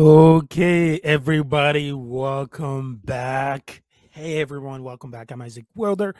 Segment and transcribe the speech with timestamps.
[0.00, 3.82] Okay, everybody, welcome back.
[4.08, 5.30] Hey, everyone, welcome back.
[5.30, 6.14] I'm Isaac Wilder,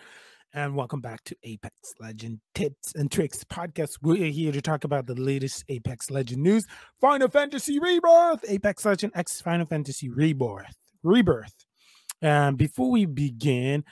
[0.52, 3.92] and welcome back to Apex Legend Tips and Tricks podcast.
[4.02, 6.66] We're here to talk about the latest Apex Legend news
[7.00, 10.76] Final Fantasy Rebirth, Apex Legend X Final Fantasy Rebirth.
[11.02, 11.64] Rebirth.
[12.20, 13.84] And before we begin,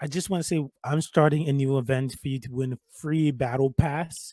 [0.00, 2.78] I just want to say I'm starting a new event for you to win a
[2.98, 4.32] free battle pass.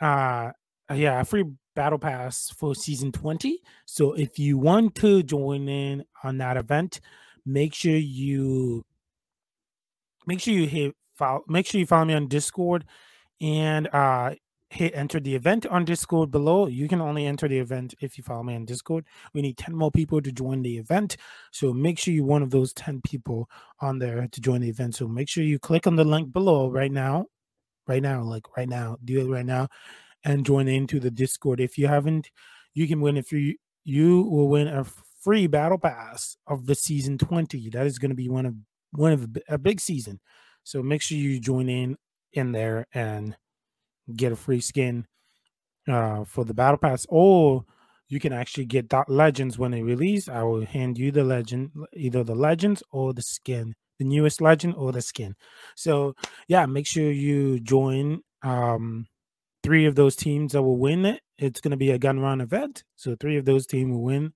[0.00, 0.52] Uh,
[0.94, 1.46] yeah, a free
[1.76, 7.00] battle pass for season 20 so if you want to join in on that event
[7.44, 8.84] make sure you
[10.26, 12.84] make sure you hit follow make sure you follow me on discord
[13.40, 14.34] and uh
[14.70, 16.66] hit enter the event on discord below.
[16.66, 19.06] You can only enter the event if you follow me on discord.
[19.32, 21.16] We need 10 more people to join the event.
[21.52, 23.48] So make sure you're one of those 10 people
[23.80, 24.96] on there to join the event.
[24.96, 27.26] So make sure you click on the link below right now
[27.88, 29.68] right now like right now do it right now
[30.26, 31.60] and join into the Discord.
[31.60, 32.30] If you haven't,
[32.74, 33.54] you can win if you
[33.84, 34.84] you will win a
[35.22, 37.70] free battle pass of the season 20.
[37.70, 38.54] That is going to be one of
[38.90, 40.20] one of a big season.
[40.64, 41.96] So make sure you join in
[42.32, 43.36] in there and
[44.14, 45.06] get a free skin
[45.88, 47.64] uh, for the battle pass or
[48.08, 50.28] you can actually get dot legends when they release.
[50.28, 54.74] I will hand you the legend, either the legends or the skin, the newest legend
[54.76, 55.34] or the skin.
[55.76, 56.14] So
[56.48, 59.06] yeah, make sure you join um
[59.66, 61.20] three of those teams that will win it.
[61.38, 64.32] It's going to be a gun run event, so three of those teams will win.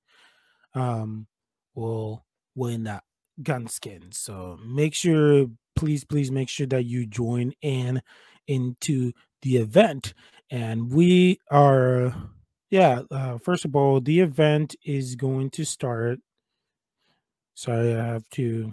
[0.75, 1.29] Um,
[1.77, 2.25] will
[2.57, 3.05] win that
[3.41, 4.11] gun skin.
[4.11, 8.03] So make sure, please, please make sure that you join in
[8.49, 10.15] into the event.
[10.51, 12.13] And we are,
[12.71, 13.03] yeah.
[13.09, 16.19] Uh, first of all, the event is going to start.
[17.55, 18.73] Sorry, I have to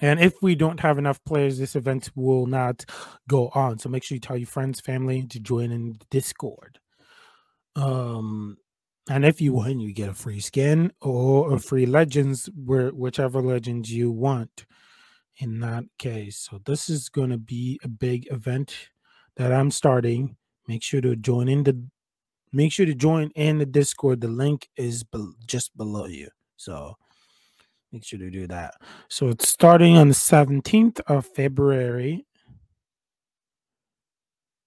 [0.00, 2.84] and if we don't have enough players, this event will not
[3.28, 3.78] go on.
[3.78, 6.78] So make sure you tell your friends, family to join in Discord.
[7.76, 8.58] Um,
[9.08, 13.40] and if you win, you get a free skin or a free legends, where whichever
[13.40, 14.66] legends you want.
[15.38, 18.88] In that case, so this is going to be a big event
[19.36, 20.36] that I'm starting.
[20.66, 21.86] Make sure to join in the.
[22.52, 24.22] Make sure to join in the Discord.
[24.22, 26.30] The link is be- just below you.
[26.56, 26.96] So
[27.96, 28.74] Make sure to do that.
[29.08, 32.26] So it's starting on the 17th of February.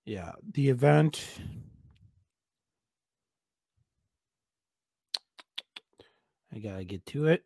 [0.03, 1.23] Yeah, the event.
[6.51, 7.43] I gotta get to it.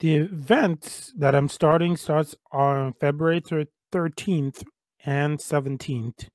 [0.00, 4.64] The event that I'm starting starts on February 13th
[5.04, 6.28] and 17th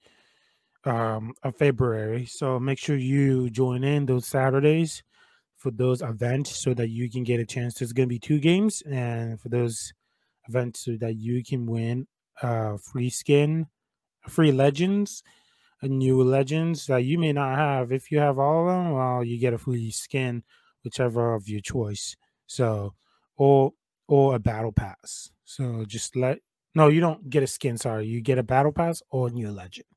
[0.83, 2.27] um, of February.
[2.27, 5.01] So make sure you join in those Saturdays
[5.61, 7.75] for those events so that you can get a chance.
[7.75, 9.93] There's going to be two games, and for those
[10.49, 12.07] events so that you can win
[12.41, 13.67] uh free skin,
[14.27, 15.21] free legends,
[15.83, 17.91] a new legends that you may not have.
[17.91, 20.43] If you have all of them, well, you get a free skin,
[20.83, 22.15] whichever of your choice.
[22.47, 22.95] So,
[23.37, 23.73] or
[24.07, 25.31] or a battle pass.
[25.45, 26.39] So just let
[26.73, 27.77] no, you don't get a skin.
[27.77, 29.87] Sorry, you get a battle pass or a new legend.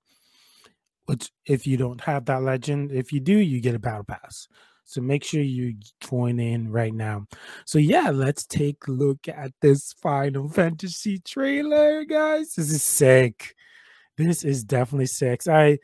[1.06, 4.48] Which, if you don't have that legend, if you do, you get a battle pass.
[4.84, 7.26] So make sure you join in right now.
[7.64, 12.54] So yeah, let's take a look at this Final Fantasy trailer, guys.
[12.54, 13.54] This is sick.
[14.16, 15.46] This is definitely sick.
[15.48, 15.78] I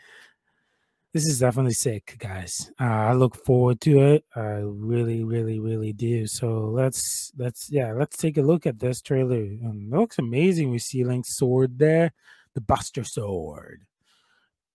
[1.12, 2.71] this is definitely sick, guys.
[2.81, 4.25] Uh, I look forward to it.
[4.37, 6.28] I really, really, really do.
[6.28, 9.43] So let's let's yeah, let's take a look at this trailer.
[9.65, 10.71] Um, it looks amazing.
[10.71, 12.12] We see Link's sword there,
[12.55, 13.82] the Buster Sword.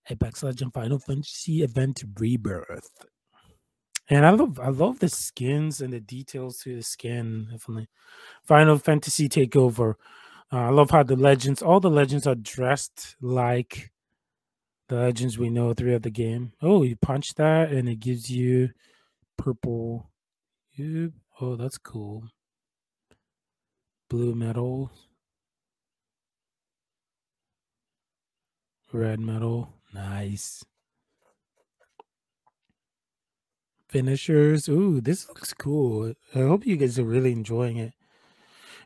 [0.09, 2.91] Apex Legend Final Fantasy Event Rebirth.
[4.09, 7.47] And I love I love the skins and the details to the skin.
[7.51, 7.87] Definitely,
[8.43, 9.95] Final Fantasy Takeover.
[10.53, 13.91] Uh, I love how the legends, all the legends are dressed like
[14.89, 16.53] the legends we know throughout the game.
[16.61, 18.69] Oh, you punch that and it gives you
[19.37, 20.11] purple.
[21.41, 22.25] Oh, that's cool.
[24.09, 24.91] Blue metal.
[28.93, 29.73] Red metal.
[29.93, 30.63] Nice.
[33.95, 34.67] Finishers.
[34.67, 36.11] Ooh, this looks cool.
[36.35, 37.93] I hope you guys are really enjoying it.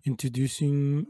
[0.05, 1.07] Introducing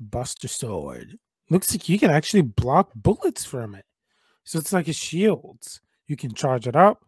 [0.00, 1.18] Buster Sword.
[1.50, 3.84] Looks like you can actually block bullets from it.
[4.44, 5.58] So it's like a shield.
[6.06, 7.04] You can charge it up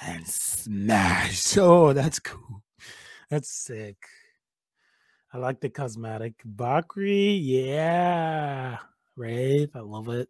[0.00, 1.56] and smash.
[1.58, 2.62] Oh, that's cool.
[3.28, 3.96] That's sick.
[5.32, 6.34] I like the cosmetic.
[6.44, 8.78] Valkyrie, yeah.
[9.16, 10.28] Wraith, I love it.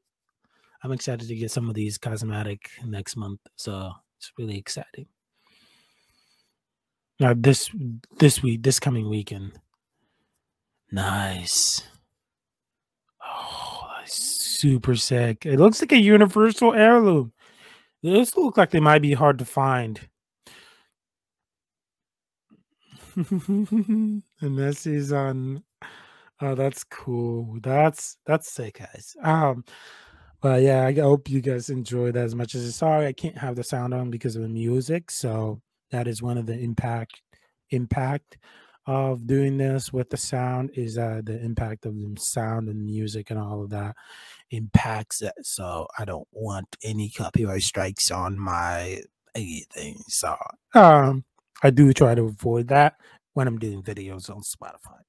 [0.86, 3.40] I'm excited to get some of these cosmetic next month.
[3.56, 5.06] So it's really exciting.
[7.18, 7.68] Now this
[8.20, 9.58] this week, this coming weekend.
[10.92, 11.82] Nice.
[13.20, 15.44] Oh, super sick.
[15.44, 17.32] It looks like a universal heirloom.
[18.04, 19.98] This look like they might be hard to find.
[23.16, 25.64] and this is on.
[26.40, 27.58] Oh, that's cool.
[27.60, 29.16] That's that's sick, guys.
[29.20, 29.64] Um,
[30.40, 33.56] but yeah, I hope you guys enjoyed as much as I sorry I can't have
[33.56, 35.10] the sound on because of the music.
[35.10, 35.60] So
[35.90, 37.22] that is one of the impact
[37.70, 38.38] impact
[38.86, 43.30] of doing this with the sound is uh the impact of the sound and music
[43.30, 43.96] and all of that
[44.50, 45.34] impacts it.
[45.42, 49.02] So I don't want any copyright strikes on my
[49.34, 50.02] anything.
[50.08, 50.36] So
[50.74, 51.24] um
[51.62, 52.94] I do try to avoid that
[53.34, 55.00] when I'm doing videos on Spotify.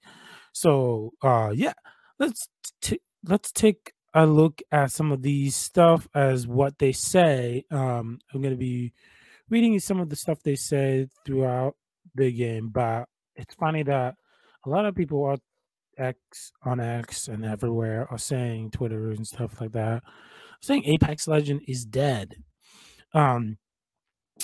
[0.54, 1.74] So uh yeah,
[2.20, 2.48] let's
[2.82, 7.66] t- let's take a look at some of these stuff as what they say.
[7.72, 8.94] Um I'm gonna be
[9.50, 11.76] reading some of the stuff they said throughout
[12.16, 14.16] the game, but it's funny that
[14.66, 15.38] a lot of people are
[15.98, 20.04] X on X and everywhere are saying Twitter and stuff like that,
[20.62, 22.36] saying Apex Legend is dead.
[23.14, 23.58] Um,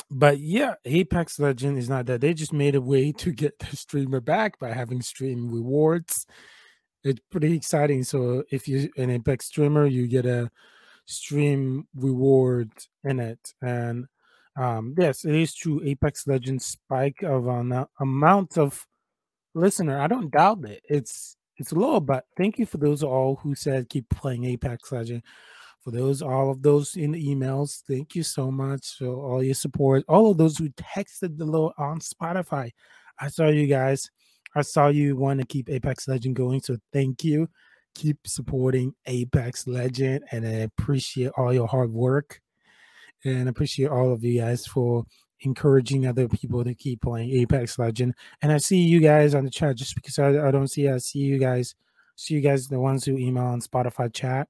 [0.09, 2.21] but yeah, Apex Legend is not dead.
[2.21, 6.25] They just made a way to get the streamer back by having stream rewards.
[7.03, 8.03] It's pretty exciting.
[8.03, 10.49] So if you're an Apex streamer, you get a
[11.05, 12.71] stream reward
[13.03, 13.53] in it.
[13.61, 14.05] And
[14.55, 15.81] um, yes, it is true.
[15.83, 18.85] Apex Legends spike of an amount of
[19.53, 19.99] listener.
[19.99, 20.81] I don't doubt it.
[20.89, 25.23] It's it's low, but thank you for those all who said keep playing Apex Legend.
[25.83, 29.53] For those, all of those in the emails, thank you so much for all your
[29.53, 30.05] support.
[30.07, 32.71] All of those who texted the little on Spotify,
[33.19, 34.09] I saw you guys.
[34.55, 37.49] I saw you want to keep Apex Legend going, so thank you.
[37.95, 42.41] Keep supporting Apex Legend, and I appreciate all your hard work,
[43.23, 45.05] and I appreciate all of you guys for
[45.41, 48.13] encouraging other people to keep playing Apex Legend.
[48.41, 50.97] And I see you guys on the chat just because I, I don't see I
[50.97, 51.75] see you guys
[52.15, 54.47] see you guys the ones who email on Spotify chat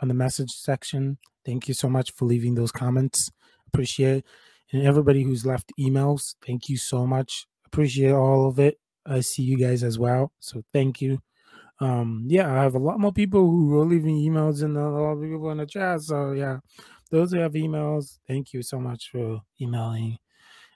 [0.00, 1.18] on the message section.
[1.44, 3.30] Thank you so much for leaving those comments.
[3.68, 4.24] Appreciate it.
[4.72, 7.46] And everybody who's left emails, thank you so much.
[7.66, 8.78] Appreciate all of it.
[9.06, 10.32] I see you guys as well.
[10.40, 11.20] So thank you.
[11.80, 15.12] Um, yeah, I have a lot more people who are leaving emails and a lot
[15.12, 16.02] of people in the chat.
[16.02, 16.58] So yeah,
[17.10, 20.18] those who have emails, thank you so much for emailing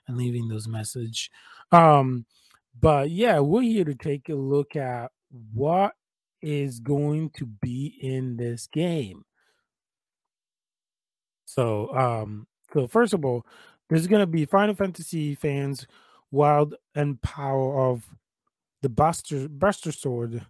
[0.07, 1.31] and leaving those message.
[1.71, 2.25] Um,
[2.79, 5.11] but yeah, we're here to take a look at
[5.53, 5.93] what
[6.41, 9.23] is going to be in this game.
[11.45, 13.45] So, um, so first of all,
[13.89, 15.87] there's gonna be Final Fantasy fans,
[16.31, 18.15] Wild and Power of
[18.81, 20.45] the Buster Buster Sword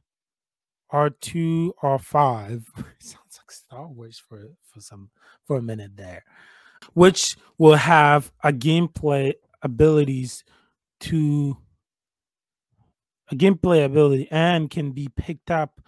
[0.92, 2.66] R2 R5
[3.00, 5.10] sounds like Star Wars for for some
[5.46, 6.24] for a minute there,
[6.94, 10.44] which will have a gameplay abilities
[11.02, 11.58] to
[13.30, 15.82] a gameplay ability and can be picked up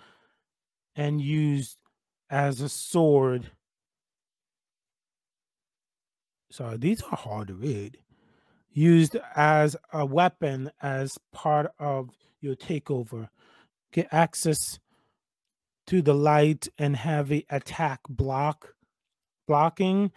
[0.96, 1.78] and used
[2.30, 3.52] as a sword.
[6.52, 7.98] So these are hard to read.
[8.72, 12.10] Used as a weapon as part of
[12.42, 13.30] your takeover.
[13.92, 14.80] Get access
[15.88, 18.76] to the light and heavy attack block
[19.48, 20.12] blocking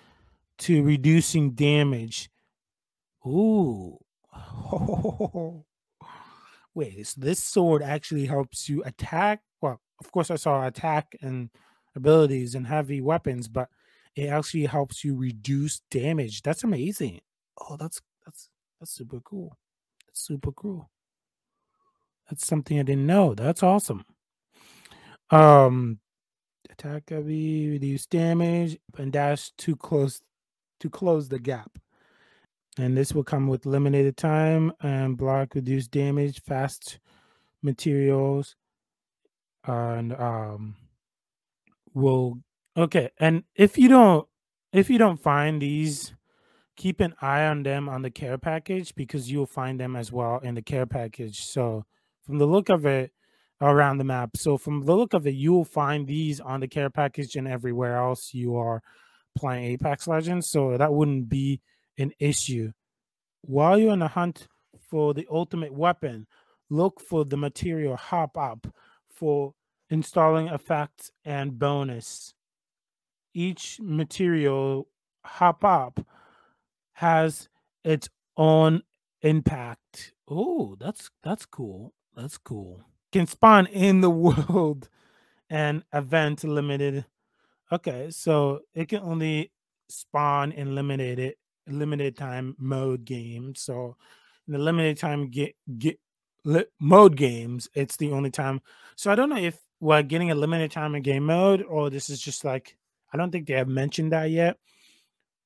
[0.58, 2.28] to reducing damage.
[3.26, 3.98] Ooh.
[6.74, 9.40] Wait, so this sword actually helps you attack.
[9.60, 11.50] Well, of course, I saw attack and
[11.96, 13.68] abilities and heavy weapons, but
[14.14, 16.42] it actually helps you reduce damage.
[16.42, 17.20] That's amazing.
[17.58, 18.00] Oh, that's
[18.82, 19.56] that's super cool.
[20.08, 20.90] That's super cool.
[22.28, 23.32] That's something I didn't know.
[23.32, 24.04] That's awesome.
[25.30, 26.00] Um,
[26.68, 30.20] attack heavy, reduce damage, and dash too close
[30.80, 31.78] to close the gap.
[32.76, 36.98] And this will come with limited time and block reduce damage, fast
[37.62, 38.56] materials,
[39.64, 40.74] and um
[41.94, 42.40] will
[42.76, 43.10] okay.
[43.20, 44.26] And if you don't
[44.72, 46.14] if you don't find these,
[46.82, 50.40] keep an eye on them on the care package because you'll find them as well
[50.42, 51.44] in the care package.
[51.44, 51.84] So
[52.26, 53.12] from the look of it,
[53.60, 54.36] around the map.
[54.36, 57.46] So from the look of it, you will find these on the care package and
[57.46, 58.82] everywhere else you are
[59.38, 60.50] playing Apex Legends.
[60.50, 61.60] So that wouldn't be
[61.96, 62.72] an issue.
[63.42, 64.48] While you're on the hunt
[64.90, 66.26] for the ultimate weapon,
[66.68, 68.66] look for the material hop up
[69.08, 69.54] for
[69.88, 72.34] installing effects and bonus.
[73.32, 74.88] Each material
[75.24, 76.00] hop up
[76.94, 77.48] has
[77.84, 78.82] its own
[79.22, 80.14] impact.
[80.28, 81.92] Oh, that's that's cool.
[82.14, 84.10] That's cool can spawn in the
[84.48, 84.88] world
[85.48, 87.04] and event limited.
[87.70, 89.52] Okay, so it can only
[89.88, 91.34] spawn in limited
[91.68, 93.60] limited time mode games.
[93.60, 93.96] So
[94.48, 96.00] in the limited time get get
[96.44, 98.60] li- mode games, it's the only time.
[98.96, 102.10] So I don't know if we're getting a limited time in game mode, or this
[102.10, 102.76] is just like
[103.12, 104.56] I don't think they have mentioned that yet.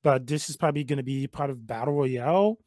[0.03, 2.57] But this is probably going to be part of battle royale.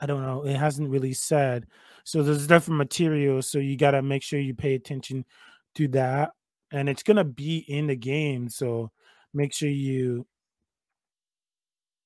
[0.00, 0.44] I don't know.
[0.44, 1.66] It hasn't really said.
[2.04, 3.50] So there's different materials.
[3.50, 5.24] So you got to make sure you pay attention
[5.76, 6.30] to that.
[6.72, 8.48] And it's going to be in the game.
[8.48, 8.90] So
[9.32, 10.26] make sure you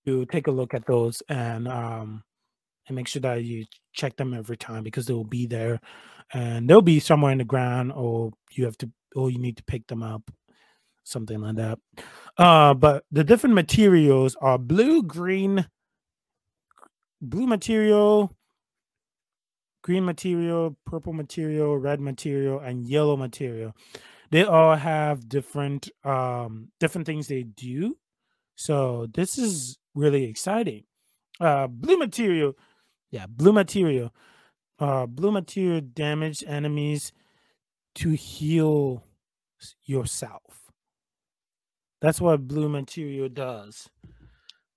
[0.04, 2.22] you take a look at those and um
[2.86, 5.80] and make sure that you check them every time because they will be there
[6.32, 9.64] and they'll be somewhere in the ground or you have to or you need to
[9.64, 10.30] pick them up
[11.06, 11.78] something like that.
[12.36, 15.66] Uh but the different materials are blue green
[17.22, 18.36] blue material
[19.82, 23.72] green material purple material red material and yellow material.
[24.30, 27.96] They all have different um different things they do.
[28.56, 30.84] So this is really exciting.
[31.40, 32.54] Uh blue material
[33.10, 34.12] yeah blue material.
[34.78, 37.12] Uh blue material damage enemies
[37.94, 39.04] to heal
[39.84, 40.65] yourself
[42.06, 43.90] that's what blue material does.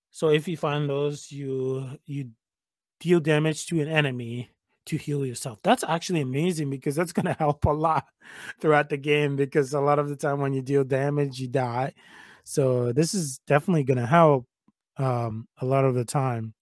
[0.09, 2.31] So if you find those you you
[2.99, 4.49] deal damage to an enemy
[4.87, 5.59] to heal yourself.
[5.63, 8.07] That's actually amazing because that's going to help a lot
[8.59, 11.93] throughout the game because a lot of the time when you deal damage you die.
[12.43, 14.47] So this is definitely going to help
[14.97, 16.55] um a lot of the time.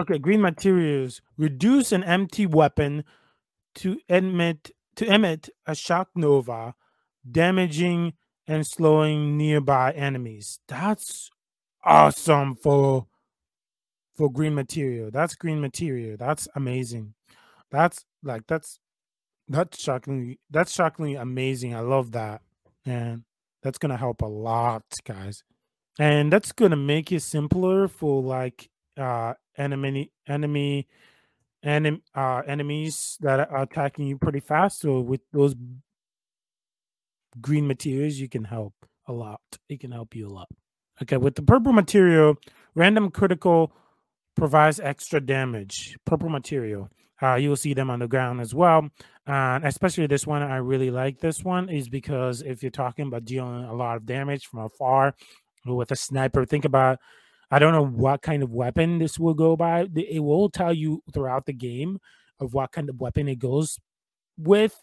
[0.00, 1.22] Okay, green materials.
[1.38, 3.04] Reduce an empty weapon
[3.76, 6.74] to emit to emit a shock nova,
[7.30, 8.14] damaging
[8.50, 10.58] and slowing nearby enemies.
[10.66, 11.30] That's
[11.84, 13.06] awesome for
[14.16, 15.10] for green material.
[15.12, 16.16] That's green material.
[16.18, 17.14] That's amazing.
[17.70, 18.80] That's like that's
[19.46, 21.76] that's shockingly that's shockingly amazing.
[21.76, 22.42] I love that.
[22.84, 23.22] And
[23.62, 25.44] that's gonna help a lot, guys.
[26.00, 30.88] And that's gonna make it simpler for like uh enemy enemy
[31.62, 35.54] enemy uh enemies that are attacking you pretty fast so with those
[37.40, 38.74] green materials you can help
[39.08, 40.48] a lot it can help you a lot
[41.02, 42.36] okay with the purple material
[42.74, 43.72] random critical
[44.36, 46.88] provides extra damage purple material
[47.22, 48.88] uh, you will see them on the ground as well
[49.26, 53.24] and especially this one i really like this one is because if you're talking about
[53.24, 55.14] dealing a lot of damage from afar
[55.66, 56.98] with a sniper think about
[57.50, 59.88] I don't know what kind of weapon this will go by.
[59.94, 61.98] It will tell you throughout the game
[62.38, 63.78] of what kind of weapon it goes
[64.38, 64.76] with.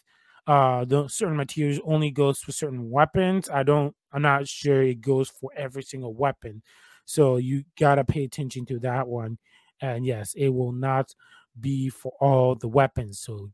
[0.48, 3.50] Uh, the certain materials only goes for certain weapons.
[3.50, 3.94] I don't.
[4.12, 6.62] I'm not sure it goes for every single weapon.
[7.04, 9.38] So you gotta pay attention to that one.
[9.82, 11.14] And yes, it will not
[11.60, 13.20] be for all the weapons.
[13.20, 13.50] So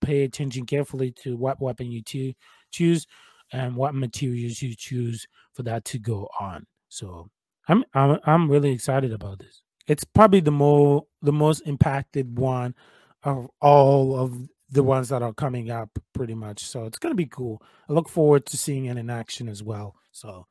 [0.00, 2.32] pay attention carefully to what weapon you to
[2.72, 3.06] choose
[3.52, 6.66] and what materials you choose for that to go on.
[6.88, 7.28] So
[7.68, 9.62] I'm I'm I'm really excited about this.
[9.86, 12.74] It's probably the more the most impacted one
[13.22, 14.86] of all of the mm.
[14.86, 16.60] ones that are coming up pretty much.
[16.60, 17.62] So it's gonna be cool.
[17.88, 19.94] I look forward to seeing it in action as well.
[20.12, 20.46] So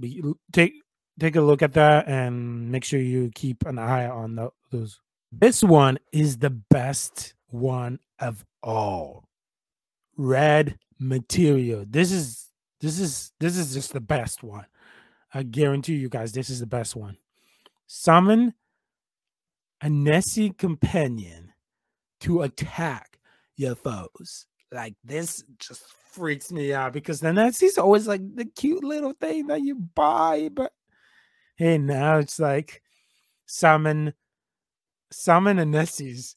[0.00, 0.22] be,
[0.52, 0.74] take
[1.18, 5.00] take a look at that and make sure you keep an eye on the, those.
[5.32, 9.24] This one is the best one of all.
[10.16, 11.84] Red material.
[11.88, 12.48] This is
[12.80, 14.66] this is this is just the best one.
[15.34, 17.18] I guarantee you guys, this is the best one.
[17.86, 18.54] Summon
[19.80, 21.52] a Nessie companion
[22.20, 23.07] to attack
[23.58, 24.46] your foes.
[24.72, 29.46] Like this just freaks me out because the Nessie's always like the cute little thing
[29.48, 30.72] that you buy, but
[31.56, 32.82] hey, now it's like
[33.46, 34.14] summon
[35.10, 36.36] summon a Nessie's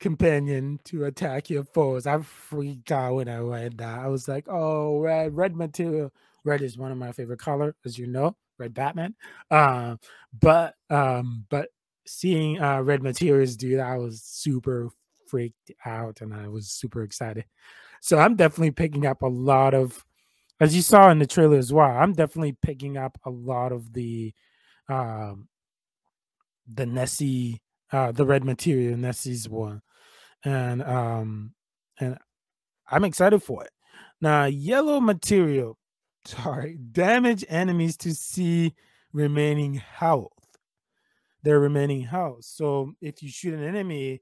[0.00, 2.06] companion to attack your foes.
[2.06, 3.98] I freaked out when I read that.
[3.98, 6.12] I was like, oh, red, red material
[6.44, 9.14] Red is one of my favorite color, as you know, Red Batman.
[9.50, 9.96] Uh,
[10.40, 11.68] but um, but
[12.06, 14.88] seeing uh, Red Materials do that, I was super
[15.28, 17.44] freaked out, and I was super excited.
[18.00, 20.04] So I'm definitely picking up a lot of,
[20.60, 21.90] as you saw in the trailer as well.
[21.90, 24.32] I'm definitely picking up a lot of the,
[24.88, 25.48] um,
[26.72, 27.60] the Nessie,
[27.92, 29.82] uh, the Red Material Nessie's one,
[30.44, 31.54] and um,
[31.98, 32.18] and
[32.90, 33.70] I'm excited for it.
[34.20, 35.78] Now, yellow material
[36.28, 38.74] sorry, damage enemies to see
[39.12, 40.32] remaining health.
[41.42, 42.44] Their remaining health.
[42.44, 44.20] So if you shoot an enemy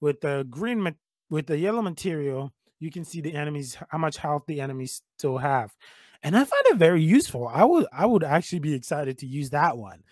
[0.00, 0.94] with the green
[1.30, 5.38] with the yellow material, you can see the enemies how much health the enemies still
[5.38, 5.74] have.
[6.22, 7.48] And I find it very useful.
[7.48, 10.02] I would I would actually be excited to use that one.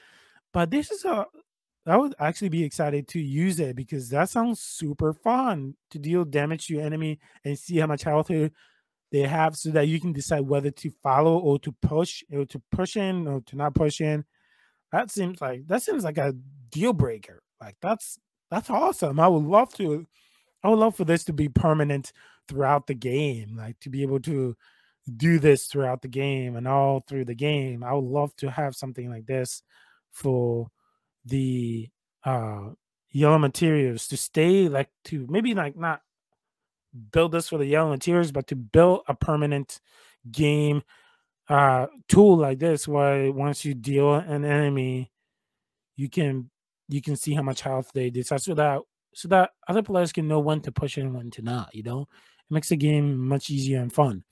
[0.52, 1.26] But this is a
[1.86, 6.24] I would actually be excited to use it because that sounds super fun to deal
[6.24, 8.28] damage to your enemy and see how much health
[9.12, 12.60] they have so that you can decide whether to follow or to push or to
[12.72, 14.24] push in or to not push in.
[14.90, 16.34] That seems like that seems like a
[16.70, 17.42] deal breaker.
[17.60, 18.18] Like that's
[18.50, 19.20] that's awesome.
[19.20, 20.06] I would love to
[20.62, 22.12] I would love for this to be permanent
[22.48, 24.56] throughout the game, like to be able to
[25.16, 27.84] do this throughout the game and all through the game.
[27.84, 29.62] I would love to have something like this
[30.12, 30.68] for
[31.24, 31.88] the
[32.24, 32.70] uh
[33.10, 36.00] yellow materials to stay like to maybe like not
[37.12, 39.80] build this for the yellow materials, but to build a permanent
[40.30, 40.82] game
[41.48, 45.12] uh tool like this where once you deal an enemy
[45.94, 46.50] you can
[46.88, 48.80] you can see how much health they decide so that
[49.14, 52.02] so that other players can know when to push and when to not you know
[52.02, 54.22] it makes the game much easier and fun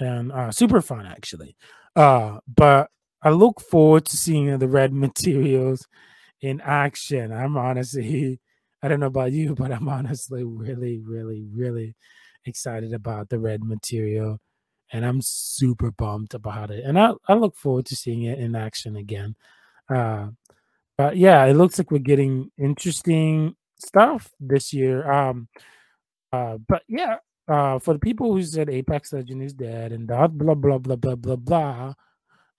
[0.00, 1.56] and uh super fun actually
[1.96, 2.88] uh but
[3.22, 5.86] i look forward to seeing the red materials
[6.40, 8.40] in action i'm honestly
[8.82, 11.94] i don't know about you but i'm honestly really really really
[12.46, 14.38] excited about the red material
[14.92, 16.84] and I'm super bummed about it.
[16.84, 19.34] And I, I look forward to seeing it in action again.
[19.88, 20.28] Uh,
[20.98, 25.10] but yeah, it looks like we're getting interesting stuff this year.
[25.10, 25.48] Um,
[26.32, 27.16] uh, but yeah,
[27.48, 30.96] uh, for the people who said Apex Legend is dead and blah blah blah blah
[30.96, 31.94] blah blah blah,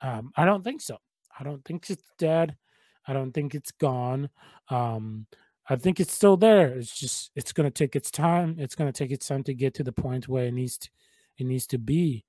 [0.01, 0.97] um, I don't think so.
[1.37, 2.55] I don't think it's dead.
[3.07, 4.29] I don't think it's gone.
[4.69, 5.25] Um,
[5.67, 6.77] I think it's still there.
[6.77, 8.57] It's just it's gonna take its time.
[8.59, 10.89] It's gonna take its time to get to the point where it needs to
[11.37, 12.25] it needs to be.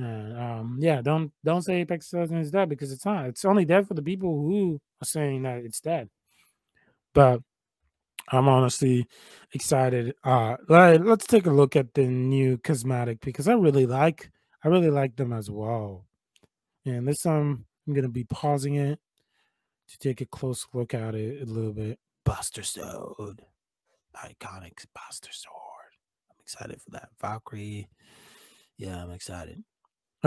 [0.00, 3.26] Uh, um, yeah, don't don't say Apex Legends is dead because it's not.
[3.26, 6.10] It's only dead for the people who are saying that it's dead.
[7.14, 7.40] But
[8.28, 9.06] I'm honestly
[9.52, 10.14] excited.
[10.22, 14.30] Uh, let, let's take a look at the new cosmetic because I really like
[14.62, 16.04] I really like them as well.
[16.84, 18.98] And this time I'm gonna be pausing it
[19.88, 21.98] to take a close look at it a little bit.
[22.24, 23.42] Buster Sword,
[24.14, 25.54] iconic Buster Sword.
[26.30, 27.88] I'm excited for that Valkyrie.
[28.76, 29.62] Yeah, I'm excited.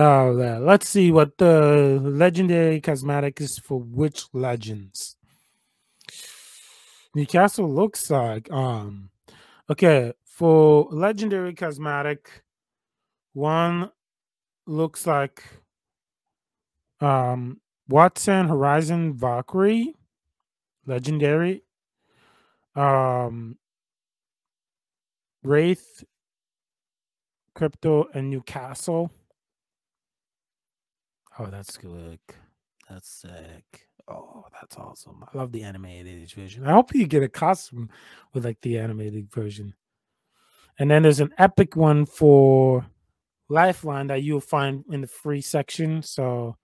[0.01, 5.17] Oh, let's see what the legendary cosmetic is for which legends.
[7.13, 9.09] Newcastle looks like um
[9.69, 12.43] okay for legendary cosmetic
[13.33, 13.91] one
[14.65, 15.43] looks like
[17.01, 17.59] um
[17.91, 19.95] Wattson Horizon Valkyrie
[20.85, 21.65] legendary
[22.73, 23.57] um
[25.43, 26.05] Wraith
[27.53, 29.11] Crypto and Newcastle
[31.39, 32.19] Oh, that's good.
[32.89, 33.87] That's sick.
[34.09, 35.23] Oh, that's awesome.
[35.23, 36.65] I love the animated version.
[36.65, 37.89] I hope you get a costume
[38.33, 39.73] with like the animated version.
[40.79, 42.85] And then there's an epic one for
[43.47, 46.03] Lifeline that you'll find in the free section.
[46.03, 46.57] So,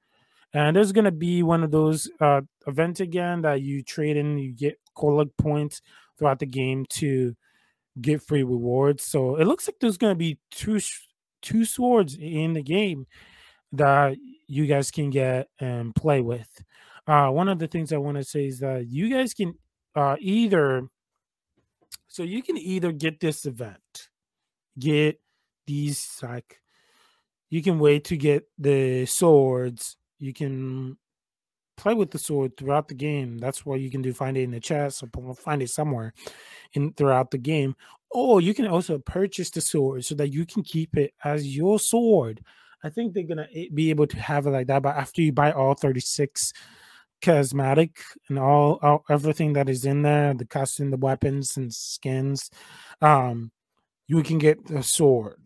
[0.54, 4.52] and there's gonna be one of those uh events again that you trade in, you
[4.52, 5.82] get collect points
[6.18, 7.34] throughout the game to
[8.02, 9.06] get free rewards.
[9.06, 10.82] So it looks like there's gonna be two
[11.42, 13.06] two swords in the game
[13.74, 16.50] that you guys can get and play with.
[17.08, 19.56] Uh, one of the things I want to say is that you guys can
[19.96, 20.88] uh, either,
[22.08, 24.10] so you can either get this event,
[24.78, 25.20] get
[25.68, 26.62] these like,
[27.50, 29.98] you can wait to get the swords.
[30.20, 30.98] You can
[31.78, 33.38] play with the sword throughout the game.
[33.38, 34.14] That's what you can do.
[34.14, 36.14] Find it in the chest or find it somewhere
[36.74, 37.76] in throughout the game.
[38.12, 41.80] Or you can also purchase the sword so that you can keep it as your
[41.80, 42.42] sword
[42.86, 44.84] I think they're gonna be able to have it like that.
[44.84, 46.54] But after you buy all 36
[47.22, 47.98] cosmetic
[48.30, 52.52] and all, all everything that is in there, the costume, the weapons and skins,
[53.02, 53.52] um,
[54.08, 55.42] you can get the sword.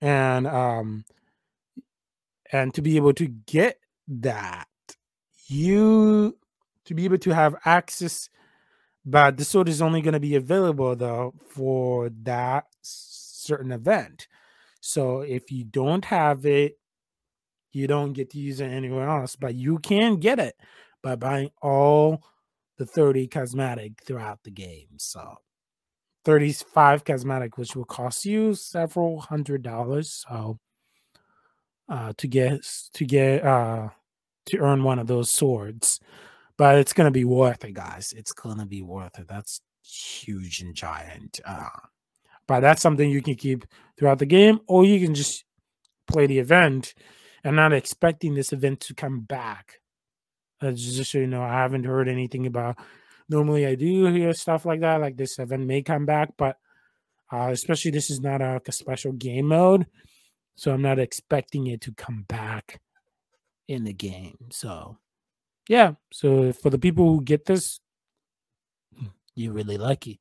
[0.00, 1.04] And um
[2.52, 4.68] and to be able to get that,
[5.46, 6.36] you
[6.84, 8.28] to be able to have access,
[9.06, 14.26] but the sword is only going to be available though for that certain event.
[14.82, 16.76] So if you don't have it,
[17.70, 20.56] you don't get to use it anywhere else, but you can get it
[21.02, 22.24] by buying all
[22.78, 24.88] the 30 cosmetic throughout the game.
[24.98, 25.36] So
[26.24, 30.24] 35 cosmetic, which will cost you several hundred dollars.
[30.28, 30.58] So
[31.88, 32.60] uh to get
[32.94, 33.90] to get uh
[34.46, 36.00] to earn one of those swords.
[36.58, 38.12] But it's gonna be worth it, guys.
[38.16, 39.28] It's gonna be worth it.
[39.28, 41.38] That's huge and giant.
[41.44, 41.68] Uh
[42.48, 43.64] but that's something you can keep
[43.98, 45.44] throughout the game, or you can just
[46.06, 46.94] play the event
[47.44, 49.80] and not expecting this event to come back.
[50.60, 52.78] Uh, just so you know, I haven't heard anything about.
[53.28, 56.56] Normally, I do hear stuff like that, like this event may come back, but
[57.32, 59.86] uh, especially this is not a, a special game mode,
[60.54, 62.80] so I'm not expecting it to come back
[63.68, 64.36] in the game.
[64.50, 64.98] So,
[65.68, 65.92] yeah.
[66.12, 67.80] So for the people who get this,
[69.34, 70.20] you're really lucky.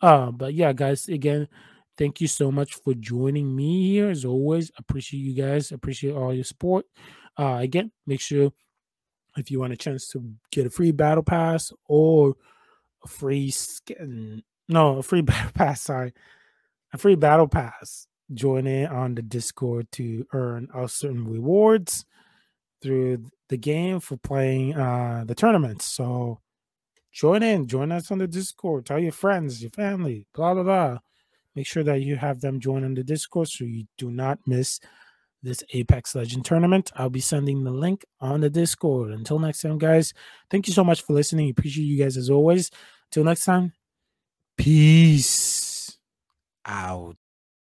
[0.00, 1.48] Uh, but yeah, guys, again,
[1.96, 4.10] thank you so much for joining me here.
[4.10, 5.72] As always, appreciate you guys.
[5.72, 6.86] Appreciate all your support.
[7.38, 8.52] Uh, again, make sure
[9.36, 12.34] if you want a chance to get a free battle pass or
[13.04, 15.82] a free skin, no, a free battle pass.
[15.82, 16.12] Sorry,
[16.92, 22.04] a free battle pass join in on the Discord to earn certain rewards
[22.82, 25.84] through the game for playing uh the tournaments.
[25.84, 26.40] So
[27.12, 30.98] join in, join us on the Discord, tell your friends, your family, blah blah blah.
[31.54, 34.80] Make sure that you have them join on the Discord so you do not miss
[35.42, 36.90] this Apex Legend tournament.
[36.94, 39.10] I'll be sending the link on the Discord.
[39.10, 40.14] Until next time, guys,
[40.50, 41.50] thank you so much for listening.
[41.50, 42.70] Appreciate you guys as always.
[43.10, 43.72] Till next time,
[44.56, 45.98] peace
[46.64, 47.16] out.